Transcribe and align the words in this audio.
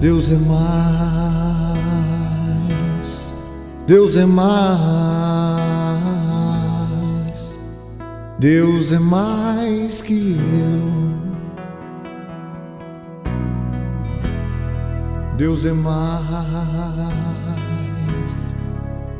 Deus 0.00 0.30
é 0.30 0.36
mais, 0.36 1.70
Deus 3.86 4.16
é 4.16 4.24
mais, 4.24 4.80
Deus 8.38 8.92
é 8.92 8.98
mais 8.98 10.00
que 10.00 10.38
eu. 10.38 10.80
Deus 15.36 15.66
é 15.66 15.72
mais, 15.74 16.00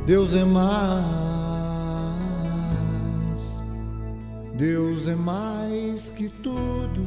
Deus 0.07 0.35
é 0.35 0.45
mais, 0.47 1.40
Deus 4.61 5.09
é 5.09 5.15
mais 5.17 6.11
que 6.11 6.29
tudo. 6.29 7.01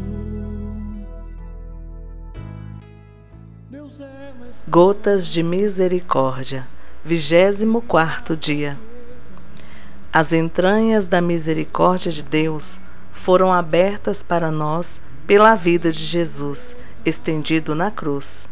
Gotas 4.68 5.28
de 5.28 5.44
Misericórdia, 5.44 6.66
24 7.06 8.36
dia. 8.36 8.76
As 10.12 10.34
entranhas 10.34 11.08
da 11.08 11.22
misericórdia 11.22 12.12
de 12.12 12.24
Deus 12.24 12.80
foram 13.14 13.54
abertas 13.54 14.24
para 14.24 14.50
nós 14.50 15.00
pela 15.28 15.54
vida 15.54 15.92
de 15.92 16.04
Jesus, 16.04 16.76
estendido 17.06 17.76
na 17.76 17.92
cruz. 17.92 18.50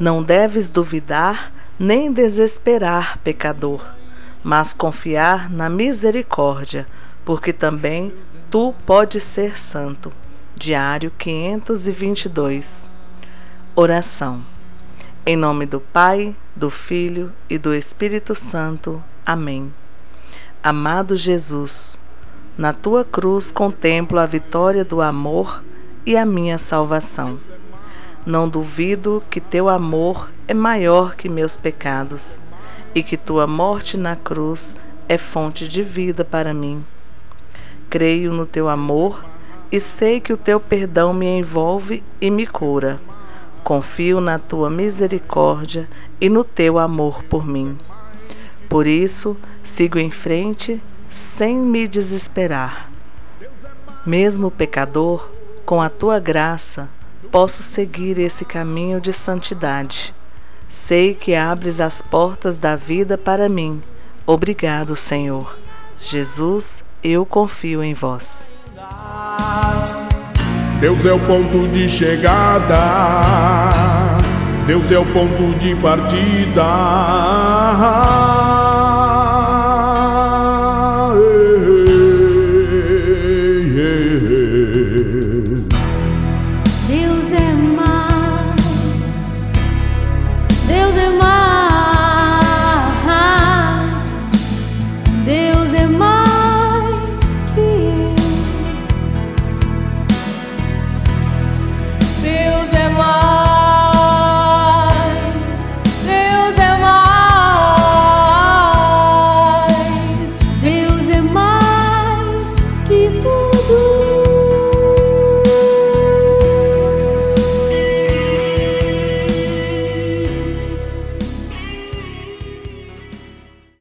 Não 0.00 0.22
deves 0.22 0.70
duvidar 0.70 1.52
nem 1.78 2.10
desesperar, 2.10 3.18
pecador, 3.18 3.84
mas 4.42 4.72
confiar 4.72 5.50
na 5.50 5.68
misericórdia, 5.68 6.86
porque 7.28 7.52
também 7.52 8.10
tu 8.50 8.74
podes 8.86 9.22
ser 9.22 9.60
santo. 9.60 10.10
Diário 10.56 11.12
522. 11.18 12.86
Oração. 13.76 14.40
Em 15.26 15.36
nome 15.36 15.66
do 15.66 15.78
Pai, 15.78 16.34
do 16.56 16.70
Filho 16.70 17.30
e 17.50 17.58
do 17.58 17.74
Espírito 17.74 18.34
Santo. 18.34 19.04
Amém. 19.26 19.70
Amado 20.62 21.16
Jesus, 21.16 21.98
na 22.56 22.72
tua 22.72 23.04
cruz 23.04 23.52
contemplo 23.52 24.18
a 24.18 24.24
vitória 24.24 24.82
do 24.82 25.02
amor 25.02 25.62
e 26.06 26.16
a 26.16 26.24
minha 26.24 26.56
salvação. 26.56 27.38
Não 28.24 28.48
duvido 28.48 29.22
que 29.28 29.38
teu 29.38 29.68
amor 29.68 30.30
é 30.48 30.54
maior 30.54 31.14
que 31.14 31.28
meus 31.28 31.58
pecados 31.58 32.40
e 32.94 33.02
que 33.02 33.18
tua 33.18 33.46
morte 33.46 33.98
na 33.98 34.16
cruz 34.16 34.74
é 35.06 35.18
fonte 35.18 35.68
de 35.68 35.82
vida 35.82 36.24
para 36.24 36.54
mim. 36.54 36.82
Creio 37.90 38.32
no 38.32 38.44
teu 38.44 38.68
amor 38.68 39.24
e 39.70 39.80
sei 39.80 40.20
que 40.20 40.32
o 40.32 40.36
teu 40.36 40.58
perdão 40.58 41.12
me 41.12 41.26
envolve 41.26 42.02
e 42.20 42.30
me 42.30 42.46
cura. 42.46 43.00
Confio 43.64 44.20
na 44.20 44.38
tua 44.38 44.70
misericórdia 44.70 45.88
e 46.20 46.28
no 46.28 46.44
teu 46.44 46.78
amor 46.78 47.22
por 47.24 47.46
mim. 47.46 47.78
Por 48.68 48.86
isso, 48.86 49.36
sigo 49.64 49.98
em 49.98 50.10
frente 50.10 50.82
sem 51.10 51.56
me 51.56 51.88
desesperar. 51.88 52.90
Mesmo 54.04 54.50
pecador, 54.50 55.28
com 55.64 55.80
a 55.82 55.88
tua 55.88 56.18
graça, 56.18 56.88
posso 57.30 57.62
seguir 57.62 58.18
esse 58.18 58.44
caminho 58.44 59.00
de 59.00 59.12
santidade. 59.12 60.14
Sei 60.68 61.14
que 61.14 61.34
abres 61.34 61.80
as 61.80 62.02
portas 62.02 62.58
da 62.58 62.76
vida 62.76 63.16
para 63.16 63.48
mim. 63.48 63.82
Obrigado, 64.26 64.94
Senhor. 64.94 65.67
Jesus, 66.00 66.84
eu 67.02 67.26
confio 67.26 67.82
em 67.82 67.94
vós. 67.94 68.46
Deus 70.80 71.04
é 71.04 71.12
o 71.12 71.18
ponto 71.18 71.66
de 71.68 71.88
chegada, 71.88 72.78
Deus 74.66 74.92
é 74.92 74.98
o 74.98 75.04
ponto 75.06 75.58
de 75.58 75.74
partida. 75.76 76.62
Deus 86.86 87.32
é 87.32 87.52
mais. 87.76 88.60
Deus 90.66 90.96
é 90.96 91.10
mais. 91.10 91.27